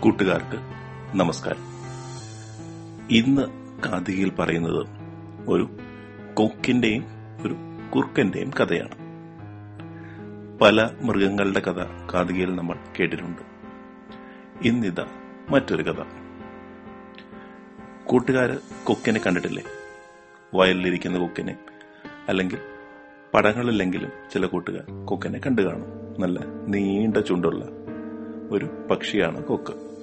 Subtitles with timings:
[0.00, 0.56] കൂട്ടുകാർക്ക്
[1.16, 1.62] നമസ്കാരം.
[3.10, 3.42] ഇന്ന്
[3.82, 4.86] കാതികയിൽ പറയുന്നത്
[5.48, 5.68] ഒരു
[6.34, 7.04] കൊക്കിന്റെയും
[7.46, 7.56] ഒരു
[7.94, 8.94] കുർക്കന്റെയും കഥയാണ്.
[10.58, 13.42] പല മൃഗങ്ങളുടെ കഥ കാതികയിൽ നമ്മൾ കേട്ടിട്ടുണ്ട്.
[14.68, 15.06] ഇന്നിതാ
[15.50, 16.04] മറ്റൊരു കഥ.
[18.06, 19.62] കൂട്ടുകാര് കൊക്കിനെ കണ്ടിട്ടില്ലേ?
[20.54, 21.58] വയലിലിരിക്കുന്ന കൊക്കിനെ
[22.28, 22.58] അല്ലെങ്കിൽ
[23.34, 26.20] പടങ്ങളില്ലെങ്കിലും ചില കൂട്ടുകാർ കൊക്കിനെ കണ്ടു കാണും.
[26.20, 27.66] നല്ല നീണ്ട ചുണ്ടുള്ള
[28.50, 29.95] ഒരു പക്ഷിയാണ് കൊക്ക്.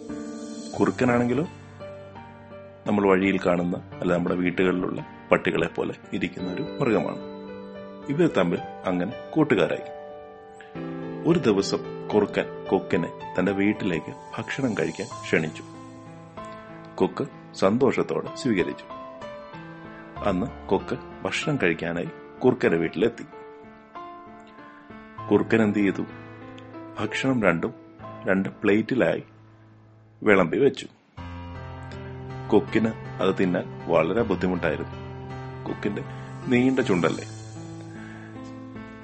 [0.80, 1.44] കുറുക്കനാണെങ്കിലോ
[2.88, 7.18] നമ്മൾ വഴിയിൽ കാണുന്ന അല്ല നമ്മുടെ വീട്ടുകളിലുള്ള പട്ടികളെ പോലെ ഇരിക്കുന്ന ഒരു മൃഗമാണ്.
[8.10, 10.04] ഇവർ തമ്മിൽ അങ്ങനെ കൂട്ടുകാരായി.
[11.28, 15.64] ഒരു ദിവസം കുറുക്കൻ കൊക്കിനെ തന്റെ വീട്ടിലേക്ക് ഭക്ഷണം കഴിക്കാൻ ക്ഷണിച്ചു.
[16.96, 18.86] കൊക്ക് സന്തോഷത്തോടെ സ്വീകരിച്ചു.
[20.30, 22.10] അന്ന് കൊക്ക് ഭക്ഷണം കഴിക്കാനായി
[22.44, 23.24] കുറുക്കന്റെ വീട്ടിലെത്തി.
[25.32, 26.02] കുറുക്കൻ എന്ത് ചെയ്തു?
[27.00, 27.74] ഭക്ഷണം രണ്ടും
[28.26, 29.24] രണ്ട് പ്ലേറ്റിലായി
[30.24, 30.88] വിളമ്പി വെച്ചു.
[32.52, 32.88] കൊക്കിന്
[33.22, 34.92] അത് തിന്നാൻ വളരെ ബുദ്ധിമുട്ടായിരുന്നു.
[35.66, 36.04] കൊക്കിന്റെ
[36.48, 37.24] നീണ്ട ചുണ്ടല്ലേ?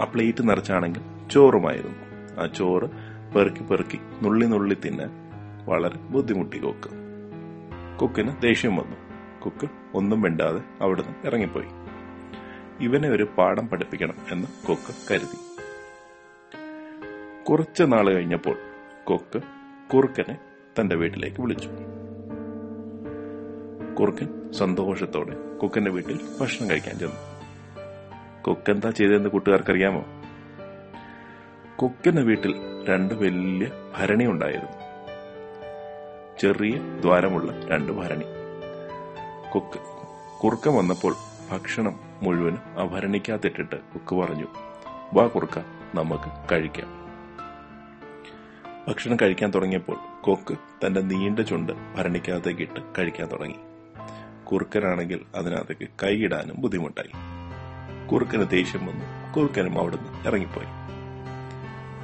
[0.02, 1.98] ആ പ്ലേറ്റ് നിറച്ചാണെങ്കിൽ ചോറുമായിരുന്നു.
[2.42, 2.90] ആ ചോറ്
[3.36, 5.10] പെറുക്കി പെറുക്കി നുള്ളി നുള്ളി തിന്നാൻ
[5.66, 6.90] വളരെ ബുദ്ധിമുട്ടി കൊക്ക്.
[8.00, 8.98] കൊക്കിന് ദേഷ്യം വന്നു.
[9.40, 11.68] കൊക്ക് ഒന്നും മിണ്ടാതെ അവിടുന്ന് ഇറങ്ങിപ്പോയി.
[12.80, 15.38] ഇവനെ ഒരു പാഠം പഠിപ്പിക്കണം എന്ന് കൊക്ക് കരുതി.
[17.44, 18.58] കുറച്ച് നാൾ കഴിഞ്ഞപ്പോൾ
[19.04, 19.42] കൊക്ക്
[19.94, 20.38] കുറുക്കനെ
[20.82, 21.70] തന്റെ വീട്ടിലേക്ക് വിളിച്ചു.
[24.00, 27.16] കുറുക്കൻ സന്തോഷത്തോടെ കുക്കന്റെ വീട്ടിൽ ഭക്ഷണം കഴിക്കാൻ ചെന്നു.
[28.42, 30.06] കൊക്കെന്താ ചെയ്തതെന്ന് കൂട്ടുകാർക്കറിയാമോ?
[31.82, 32.56] കുക്കന്റെ വീട്ടിൽ
[32.90, 34.90] രണ്ട് വലിയ ഭരണി ഉണ്ടായിരുന്നു.
[36.40, 38.26] ചെറിയ ദ്വാരമുള്ള രണ്ട് ഭരണി.
[39.56, 39.80] കുക്ക്
[40.44, 41.16] കുറുക്കൻ വന്നപ്പോൾ
[41.52, 42.84] ഭക്ഷണം മുഴുവനും ആ
[43.96, 44.48] കുക്ക് പറഞ്ഞു
[45.14, 45.60] വാ കുറുക്ക
[45.96, 47.09] നമുക്ക് കഴിക്കാം.
[48.90, 53.56] ഭക്ഷണം കഴിക്കാൻ തുടങ്ങിയപ്പോൾ കൊക്ക് തന്റെ നീണ്ട ചുണ്ട് ഭരണിക്കകത്തേക്ക് ഇട്ട് കഴിക്കാൻ തുടങ്ങി.
[54.44, 57.12] കുറുക്കനാണെങ്കിൽ അതിനകത്തേക്ക് കൈയിടാനും ബുദ്ധിമുട്ടായി.
[58.08, 59.34] കുറുക്കന് ദേഷ്യം വന്നു.
[59.34, 60.66] കുറുക്കനും അവിടുന്ന് ഇറങ്ങിപ്പോയി.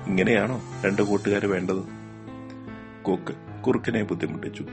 [0.10, 1.84] ഇങ്ങനെയാണോ രണ്ട് കൂട്ടുകാർ വേണ്ടത്?
[3.02, 4.66] കൊക്ക് കുറുക്കനെ ബുദ്ധിമുട്ടിച്ചു.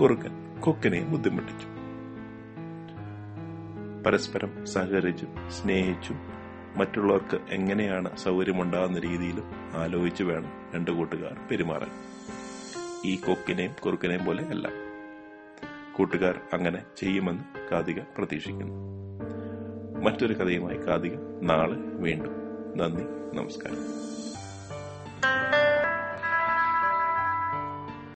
[0.00, 1.66] കുറുക്കൻ കൊക്കിനെ ബുദ്ധിമുട്ടിച്ചു.
[4.06, 6.43] പരസ്പരം സഹകരിച്ചും സ്നേഹിച്ചും
[6.76, 11.90] മറ്റുള്ളവർക്ക് എങ്ങനെയാണ് സൗകര്യമുണ്ടാകുന്ന രീതിയിലും ആലോചിച്ച് വേണം രണ്ടു കൂട്ടുകാർ പെരുമാറാൻ.
[13.04, 14.68] ഈ കൊക്കിനെയും കുറുക്കനെയും പോലെ അല്ല.
[15.96, 18.94] കൂട്ടുകാർ അങ്ങനെ ചെയ്യുമെന്ന് കാതിക പ്രതീക്ഷിക്കുന്നു.
[20.00, 21.12] മറ്റൊരു കഥയുമായി കാതിക
[21.42, 22.32] നാളെ വീണ്ടും.
[22.78, 23.02] നന്ദി
[23.36, 24.13] നമസ്കാരം.